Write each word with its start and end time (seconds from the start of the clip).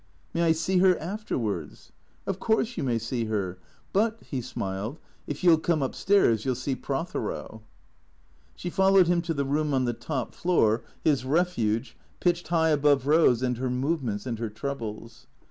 "May 0.33 0.41
I 0.41 0.51
see 0.51 0.79
her— 0.79 0.97
afterwards?"" 1.13 1.91
Of 2.25 2.39
course 2.39 2.75
you 2.75 2.81
may 2.81 2.97
see 2.97 3.25
her. 3.25 3.59
But 3.93 4.19
"—he 4.31 4.41
smiled 4.41 4.97
—"if 5.27 5.43
you 5.43 5.51
'11 5.51 5.61
come 5.61 5.81
upstairs 5.83 6.43
you 6.43 6.53
'11 6.53 6.59
see 6.59 6.75
Prothero." 6.75 7.61
She 8.55 8.71
followed 8.71 9.05
him 9.05 9.21
to 9.21 9.35
the 9.35 9.45
room 9.45 9.75
on 9.75 9.85
the 9.85 9.93
top 9.93 10.33
floor, 10.33 10.81
his 11.03 11.23
refuge, 11.23 11.95
pitched 12.19 12.47
high 12.47 12.69
above 12.69 13.03
Eose 13.03 13.43
and 13.43 13.59
her 13.59 13.69
movements 13.69 14.25
and 14.25 14.39
her 14.39 14.49
troubles. 14.49 15.27